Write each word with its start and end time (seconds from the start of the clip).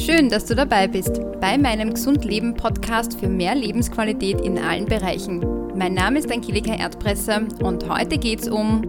Schön, 0.00 0.30
dass 0.30 0.46
du 0.46 0.54
dabei 0.54 0.88
bist 0.88 1.20
bei 1.42 1.58
meinem 1.58 1.92
Gesund 1.92 2.24
Leben 2.24 2.54
Podcast 2.54 3.20
für 3.20 3.28
mehr 3.28 3.54
Lebensqualität 3.54 4.40
in 4.40 4.56
allen 4.56 4.86
Bereichen. 4.86 5.44
Mein 5.76 5.92
Name 5.92 6.20
ist 6.20 6.32
Angelika 6.32 6.72
Erdpresser 6.72 7.42
und 7.62 7.86
heute 7.86 8.16
geht 8.16 8.40
es 8.40 8.48
um, 8.48 8.80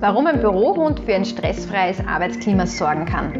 warum 0.00 0.26
ein 0.26 0.40
Bürohund 0.40 1.00
für 1.00 1.14
ein 1.14 1.26
stressfreies 1.26 1.98
Arbeitsklima 2.06 2.66
sorgen 2.66 3.04
kann. 3.04 3.34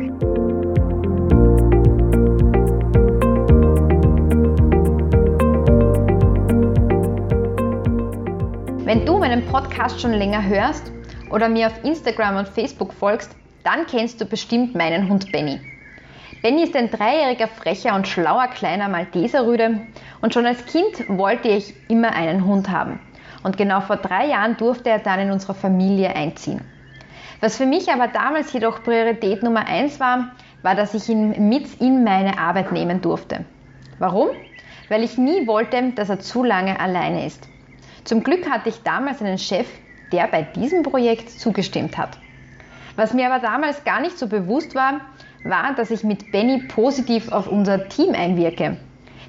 Wenn 8.85 9.07
du 9.07 9.17
meinen 9.17 9.46
Podcast 9.46 9.98
schon 10.03 10.12
länger 10.12 10.46
hörst 10.46 10.93
oder 11.30 11.48
mir 11.48 11.68
auf 11.68 11.82
Instagram 11.82 12.36
und 12.36 12.48
Facebook 12.48 12.93
folgst, 12.93 13.30
dann 13.64 13.86
kennst 13.86 14.21
du 14.21 14.26
bestimmt 14.26 14.75
meinen 14.75 15.08
Hund 15.08 15.32
Benny. 15.32 15.58
Benny 16.46 16.63
ist 16.63 16.77
ein 16.77 16.93
dreijähriger, 16.93 17.49
frecher 17.49 17.96
und 17.96 18.07
schlauer 18.07 18.46
kleiner 18.46 18.89
Malteserrüde 18.89 19.81
und 20.21 20.32
schon 20.32 20.46
als 20.46 20.64
Kind 20.64 21.09
wollte 21.09 21.49
ich 21.49 21.75
immer 21.91 22.13
einen 22.13 22.46
Hund 22.46 22.71
haben. 22.71 23.00
Und 23.43 23.57
genau 23.57 23.81
vor 23.81 23.96
drei 23.96 24.29
Jahren 24.29 24.57
durfte 24.57 24.91
er 24.91 25.00
dann 25.00 25.19
in 25.19 25.32
unsere 25.32 25.55
Familie 25.55 26.14
einziehen. 26.14 26.61
Was 27.41 27.57
für 27.57 27.67
mich 27.67 27.93
aber 27.93 28.07
damals 28.07 28.53
jedoch 28.53 28.85
Priorität 28.85 29.43
Nummer 29.43 29.67
eins 29.67 29.99
war, 29.99 30.36
war, 30.63 30.77
dass 30.77 30.95
ich 30.95 31.09
ihn 31.09 31.49
mit 31.49 31.81
in 31.81 32.05
meine 32.05 32.39
Arbeit 32.39 32.70
nehmen 32.70 33.00
durfte. 33.00 33.44
Warum? 33.98 34.28
Weil 34.89 35.03
ich 35.03 35.19
nie 35.19 35.48
wollte, 35.48 35.91
dass 35.97 36.11
er 36.11 36.20
zu 36.20 36.44
lange 36.44 36.78
alleine 36.78 37.27
ist. 37.27 37.48
Zum 38.05 38.22
Glück 38.22 38.48
hatte 38.48 38.69
ich 38.69 38.84
damals 38.84 39.20
einen 39.20 39.39
Chef, 39.39 39.67
der 40.12 40.28
bei 40.28 40.42
diesem 40.42 40.84
Projekt 40.84 41.28
zugestimmt 41.28 41.98
hat. 41.98 42.19
Was 42.94 43.14
mir 43.14 43.27
aber 43.27 43.44
damals 43.44 43.83
gar 43.83 44.00
nicht 44.00 44.17
so 44.17 44.28
bewusst 44.28 44.77
war, 44.77 45.00
war, 45.48 45.75
dass 45.75 45.91
ich 45.91 46.05
mit 46.05 46.31
Benny 46.31 46.59
positiv 46.69 47.33
auf 47.33 47.47
unser 47.48 47.89
Team 47.89 48.14
einwirke. 48.14 48.77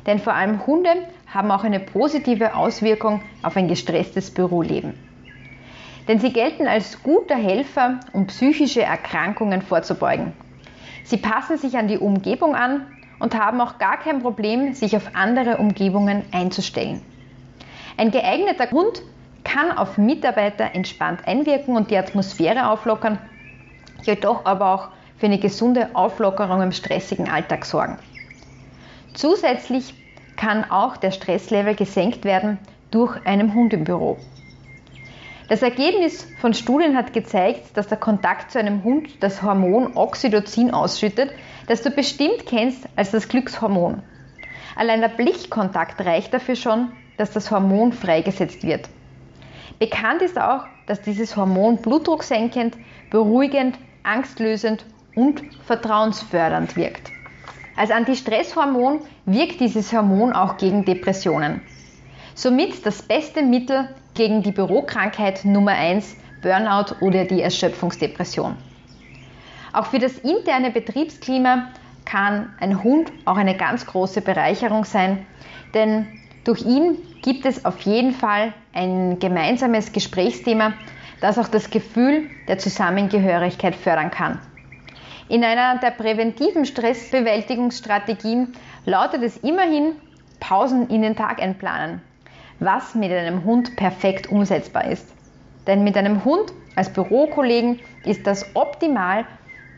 Denn 0.06 0.20
vor 0.20 0.34
allem 0.34 0.66
Hunde 0.66 0.90
haben 1.28 1.52
auch 1.52 1.64
eine 1.64 1.80
positive 1.80 2.56
Auswirkung 2.56 3.22
auf 3.44 3.58
ein 3.58 3.68
gestresstes 3.68 4.32
Büroleben. 4.32 4.94
Denn 6.08 6.20
sie 6.20 6.32
gelten 6.32 6.68
als 6.68 7.04
guter 7.04 7.36
Helfer, 7.36 8.00
um 8.14 8.28
psychische 8.28 8.82
Erkrankungen 8.82 9.62
vorzubeugen. 9.62 10.34
Sie 11.04 11.18
passen 11.18 11.58
sich 11.58 11.78
an 11.78 11.88
die 11.88 11.98
Umgebung 11.98 12.56
an 12.56 12.86
und 13.20 13.38
haben 13.38 13.60
auch 13.60 13.78
gar 13.78 13.98
kein 13.98 14.22
Problem, 14.22 14.74
sich 14.74 14.96
auf 14.96 15.12
andere 15.14 15.58
Umgebungen 15.58 16.24
einzustellen. 16.32 17.02
Ein 17.98 18.12
geeigneter 18.12 18.70
Hund 18.72 19.02
kann 19.44 19.72
auf 19.78 19.98
Mitarbeiter 19.98 20.76
entspannt 20.76 21.22
einwirken 21.26 21.76
und 21.76 21.90
die 21.90 21.98
Atmosphäre 21.98 22.70
auflockern, 22.70 23.18
jedoch 24.04 24.46
aber 24.46 24.74
auch 24.74 24.90
für 25.18 25.26
eine 25.26 25.40
gesunde 25.40 25.90
Auflockerung 25.96 26.62
im 26.62 26.72
stressigen 26.72 27.30
Alltag 27.30 27.66
sorgen. 27.66 27.98
Zusätzlich 29.14 29.94
kann 30.36 30.70
auch 30.70 30.98
der 30.98 31.12
Stresslevel 31.12 31.76
gesenkt 31.76 32.24
werden 32.24 32.60
durch 32.92 33.26
einen 33.26 33.54
Hund 33.54 33.74
im 33.74 33.84
Büro. 33.84 34.18
Das 35.50 35.62
Ergebnis 35.62 36.28
von 36.40 36.54
Studien 36.54 36.98
hat 36.98 37.14
gezeigt, 37.14 37.76
dass 37.76 37.88
der 37.88 37.98
Kontakt 37.98 38.52
zu 38.52 38.60
einem 38.60 38.84
Hund 38.84 39.10
das 39.22 39.42
Hormon 39.42 39.96
Oxytocin 39.96 40.72
ausschüttet, 40.72 41.32
das 41.68 41.82
du 41.82 41.90
bestimmt 41.90 42.46
kennst 42.46 42.88
als 42.96 43.12
das 43.12 43.30
Glückshormon. 43.30 44.02
Allein 44.76 45.02
der 45.02 45.08
Blickkontakt 45.08 46.06
reicht 46.06 46.34
dafür 46.34 46.56
schon, 46.56 46.92
dass 47.16 47.32
das 47.32 47.50
Hormon 47.50 47.94
freigesetzt 47.94 48.64
wird. 48.64 48.90
Bekannt 49.80 50.22
ist 50.22 50.40
auch, 50.40 50.66
dass 50.86 51.02
dieses 51.02 51.36
Hormon 51.36 51.78
blutdrucksenkend, 51.78 52.78
beruhigend, 53.10 53.78
angstlösend 54.04 54.86
und 55.18 55.42
vertrauensfördernd 55.66 56.78
wirkt. 56.78 57.12
Als 57.76 57.90
Antistresshormon 57.90 59.02
wirkt 59.26 59.60
dieses 59.60 59.92
Hormon 59.92 60.32
auch 60.32 60.58
gegen 60.58 60.86
Depressionen. 60.86 61.62
Somit 62.36 62.86
das 62.86 63.02
beste 63.02 63.42
Mittel 63.42 63.90
gegen 64.14 64.44
die 64.44 64.52
Bürokrankheit 64.52 65.44
Nummer 65.44 65.72
1, 65.72 66.16
Burnout 66.44 66.96
oder 67.02 67.26
die 67.26 67.42
Erschöpfungsdepression. 67.42 68.56
Auch 69.74 69.88
für 69.88 70.00
das 70.00 70.20
interne 70.20 70.70
Betriebsklima 70.70 71.70
kann 72.06 72.54
ein 72.60 72.84
Hund 72.84 73.12
auch 73.26 73.38
eine 73.38 73.58
ganz 73.58 73.88
große 73.88 74.22
Bereicherung 74.22 74.86
sein, 74.86 75.26
denn 75.74 76.08
durch 76.44 76.64
ihn 76.64 76.98
gibt 77.24 77.46
es 77.46 77.66
auf 77.66 77.82
jeden 77.82 78.12
Fall 78.14 78.54
ein 78.72 79.18
gemeinsames 79.18 79.92
Gesprächsthema, 79.92 80.74
das 81.22 81.40
auch 81.40 81.48
das 81.48 81.72
Gefühl 81.72 82.30
der 82.48 82.60
Zusammengehörigkeit 82.60 83.76
fördern 83.76 84.12
kann. 84.12 84.40
In 85.30 85.44
einer 85.44 85.78
der 85.80 85.92
präventiven 85.92 86.66
Stressbewältigungsstrategien 86.66 88.54
lautet 88.86 89.24
es 89.24 89.36
immerhin 89.38 89.94
Pausen 90.40 90.90
in 90.90 91.02
den 91.02 91.18
Tag 91.18 91.42
einplanen, 91.42 92.02
was 92.60 92.96
mit 92.96 93.12
einem 93.12 93.44
Hund 93.44 93.76
perfekt 93.76 94.32
umsetzbar 94.32 94.86
ist. 94.86 95.06
Denn 95.68 95.84
mit 95.84 95.98
einem 95.98 96.24
Hund 96.24 96.54
als 96.76 96.94
Bürokollegen 96.94 97.82
ist 98.06 98.26
das 98.26 98.56
optimal, 98.56 99.26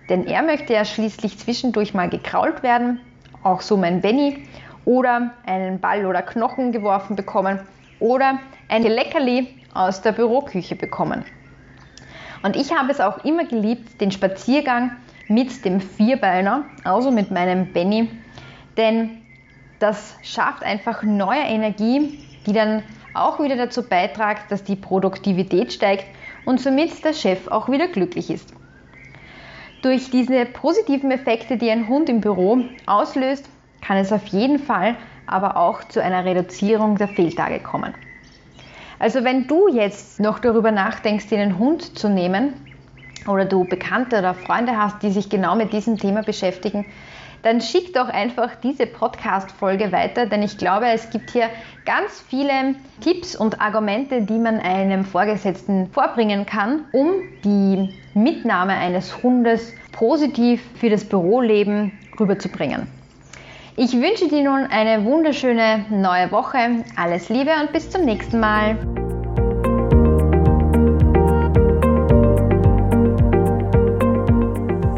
denn 0.07 0.27
er 0.27 0.43
möchte 0.43 0.73
ja 0.73 0.85
schließlich 0.85 1.39
zwischendurch 1.39 1.95
mal 1.95 2.09
gekrault 2.09 2.61
werden, 2.61 2.99
auch 3.41 3.61
so 3.61 3.75
mein 3.75 4.01
Benny, 4.01 4.45
oder 4.85 5.31
einen 5.47 5.79
Ball 5.79 6.05
oder 6.05 6.21
Knochen 6.21 6.71
geworfen 6.71 7.15
bekommen 7.15 7.59
oder 7.99 8.39
ein 8.67 8.83
Leckerli 8.83 9.47
aus 9.73 10.01
der 10.01 10.11
Büroküche 10.11 10.75
bekommen. 10.75 11.25
Und 12.43 12.55
ich 12.55 12.71
habe 12.73 12.91
es 12.91 13.01
auch 13.01 13.23
immer 13.25 13.45
geliebt, 13.45 13.99
den 13.99 14.11
Spaziergang 14.11 14.91
mit 15.29 15.63
dem 15.63 15.79
Vierbeiner, 15.79 16.65
also 16.83 17.11
mit 17.11 17.31
meinem 17.31 17.71
Benny, 17.71 18.09
denn 18.75 19.21
das 19.79 20.17
schafft 20.23 20.63
einfach 20.63 21.03
neue 21.03 21.41
Energie, 21.41 22.19
die 22.45 22.53
dann 22.53 22.83
auch 23.13 23.39
wieder 23.39 23.55
dazu 23.55 23.87
beiträgt, 23.87 24.51
dass 24.51 24.63
die 24.63 24.75
Produktivität 24.75 25.71
steigt 25.71 26.05
und 26.45 26.59
somit 26.59 27.03
der 27.03 27.13
Chef 27.13 27.47
auch 27.47 27.69
wieder 27.69 27.87
glücklich 27.87 28.29
ist. 28.29 28.53
Durch 29.81 30.09
diese 30.11 30.45
positiven 30.45 31.11
Effekte, 31.11 31.57
die 31.57 31.69
ein 31.71 31.87
Hund 31.87 32.09
im 32.09 32.19
Büro 32.19 32.59
auslöst, 32.85 33.49
kann 33.81 33.97
es 33.97 34.11
auf 34.11 34.25
jeden 34.27 34.59
Fall 34.59 34.97
aber 35.25 35.57
auch 35.57 35.83
zu 35.83 36.01
einer 36.01 36.25
Reduzierung 36.25 36.97
der 36.97 37.07
Fehltage 37.07 37.59
kommen. 37.59 37.93
Also 38.97 39.23
wenn 39.23 39.47
du 39.47 39.69
jetzt 39.69 40.19
noch 40.19 40.39
darüber 40.39 40.71
nachdenkst, 40.71 41.31
einen 41.31 41.57
Hund 41.57 41.97
zu 41.97 42.09
nehmen, 42.09 42.53
oder 43.27 43.45
du 43.45 43.65
Bekannte 43.65 44.19
oder 44.19 44.33
Freunde 44.33 44.77
hast, 44.77 45.01
die 45.03 45.11
sich 45.11 45.29
genau 45.29 45.55
mit 45.55 45.73
diesem 45.73 45.97
Thema 45.97 46.23
beschäftigen, 46.23 46.85
dann 47.41 47.61
schick 47.61 47.93
doch 47.93 48.09
einfach 48.09 48.55
diese 48.55 48.85
Podcast-Folge 48.85 49.91
weiter, 49.91 50.25
denn 50.25 50.43
ich 50.43 50.57
glaube, 50.57 50.87
es 50.87 51.09
gibt 51.09 51.31
hier 51.31 51.49
ganz 51.85 52.23
viele 52.27 52.75
Tipps 53.01 53.35
und 53.35 53.61
Argumente, 53.61 54.21
die 54.21 54.37
man 54.37 54.59
einem 54.59 55.05
Vorgesetzten 55.05 55.87
vorbringen 55.91 56.45
kann, 56.45 56.85
um 56.91 57.11
die 57.43 57.93
Mitnahme 58.13 58.73
eines 58.73 59.23
Hundes 59.23 59.73
positiv 59.93 60.61
für 60.75 60.89
das 60.89 61.05
Büroleben 61.05 61.93
rüberzubringen. 62.19 62.87
Ich 63.77 63.93
wünsche 63.93 64.27
dir 64.27 64.43
nun 64.43 64.67
eine 64.69 65.05
wunderschöne 65.05 65.85
neue 65.89 66.31
Woche. 66.31 66.83
Alles 66.97 67.29
Liebe 67.29 67.51
und 67.61 67.71
bis 67.71 67.89
zum 67.89 68.03
nächsten 68.03 68.41
Mal. 68.41 69.08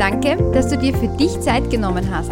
Danke, 0.02 0.36
dass 0.52 0.68
du 0.70 0.78
dir 0.80 0.98
für 0.98 1.10
dich 1.10 1.40
Zeit 1.42 1.70
genommen 1.70 2.10
hast. 2.10 2.32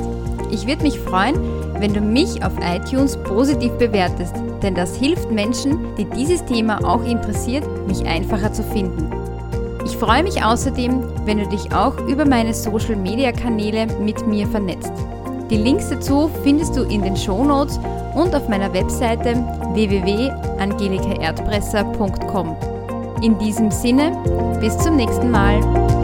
Ich 0.49 0.65
würde 0.65 0.81
mich 0.81 0.99
freuen, 0.99 1.35
wenn 1.77 1.93
du 1.93 2.01
mich 2.01 2.43
auf 2.43 2.53
iTunes 2.61 3.15
positiv 3.15 3.71
bewertest, 3.73 4.33
denn 4.63 4.73
das 4.73 4.95
hilft 4.95 5.29
Menschen, 5.29 5.95
die 5.95 6.05
dieses 6.05 6.43
Thema 6.45 6.83
auch 6.83 7.05
interessiert, 7.05 7.63
mich 7.87 8.07
einfacher 8.07 8.51
zu 8.51 8.63
finden. 8.63 9.11
Ich 9.85 9.95
freue 9.97 10.23
mich 10.23 10.43
außerdem, 10.43 11.03
wenn 11.25 11.37
du 11.37 11.47
dich 11.47 11.71
auch 11.71 11.95
über 12.07 12.25
meine 12.25 12.55
Social-Media-Kanäle 12.55 13.85
mit 13.99 14.25
mir 14.25 14.47
vernetzt. 14.47 14.93
Die 15.51 15.57
Links 15.57 15.89
dazu 15.89 16.31
findest 16.41 16.75
du 16.75 16.81
in 16.85 17.03
den 17.03 17.15
Show 17.15 17.45
Notes 17.45 17.79
und 18.15 18.33
auf 18.33 18.49
meiner 18.49 18.73
Webseite 18.73 19.35
www.angelikaerdpresser.com. 19.73 22.55
In 23.21 23.37
diesem 23.37 23.69
Sinne, 23.69 24.57
bis 24.59 24.75
zum 24.79 24.95
nächsten 24.95 25.29
Mal. 25.29 25.98